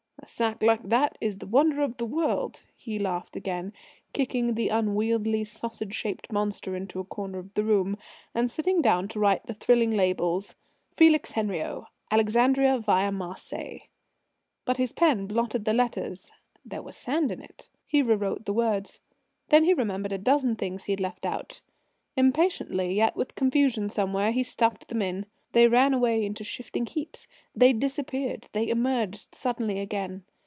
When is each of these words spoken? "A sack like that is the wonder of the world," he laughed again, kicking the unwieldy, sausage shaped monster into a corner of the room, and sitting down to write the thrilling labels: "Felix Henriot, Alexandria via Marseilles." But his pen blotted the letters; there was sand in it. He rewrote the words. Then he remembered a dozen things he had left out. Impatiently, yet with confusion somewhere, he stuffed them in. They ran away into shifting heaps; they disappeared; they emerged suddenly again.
"A 0.23 0.27
sack 0.27 0.61
like 0.61 0.83
that 0.83 1.17
is 1.19 1.39
the 1.39 1.47
wonder 1.47 1.81
of 1.81 1.97
the 1.97 2.05
world," 2.05 2.61
he 2.75 2.99
laughed 2.99 3.35
again, 3.35 3.73
kicking 4.13 4.53
the 4.53 4.69
unwieldy, 4.69 5.43
sausage 5.43 5.95
shaped 5.95 6.31
monster 6.31 6.75
into 6.75 6.99
a 6.99 7.03
corner 7.03 7.39
of 7.39 7.51
the 7.55 7.63
room, 7.63 7.97
and 8.35 8.49
sitting 8.49 8.83
down 8.83 9.07
to 9.09 9.19
write 9.19 9.47
the 9.47 9.55
thrilling 9.55 9.89
labels: 9.89 10.55
"Felix 10.95 11.31
Henriot, 11.31 11.85
Alexandria 12.11 12.77
via 12.77 13.11
Marseilles." 13.11 13.87
But 14.63 14.77
his 14.77 14.91
pen 14.93 15.25
blotted 15.25 15.65
the 15.65 15.73
letters; 15.73 16.31
there 16.63 16.83
was 16.83 16.95
sand 16.95 17.31
in 17.31 17.41
it. 17.41 17.67
He 17.87 18.03
rewrote 18.03 18.45
the 18.45 18.53
words. 18.53 18.99
Then 19.49 19.63
he 19.63 19.73
remembered 19.73 20.11
a 20.13 20.19
dozen 20.19 20.55
things 20.55 20.83
he 20.83 20.91
had 20.91 20.99
left 20.99 21.25
out. 21.25 21.61
Impatiently, 22.15 22.93
yet 22.93 23.15
with 23.15 23.33
confusion 23.33 23.89
somewhere, 23.89 24.31
he 24.31 24.43
stuffed 24.43 24.87
them 24.89 25.01
in. 25.01 25.25
They 25.53 25.67
ran 25.67 25.93
away 25.93 26.25
into 26.25 26.45
shifting 26.45 26.85
heaps; 26.85 27.27
they 27.53 27.73
disappeared; 27.73 28.47
they 28.53 28.69
emerged 28.69 29.35
suddenly 29.35 29.79
again. 29.79 30.23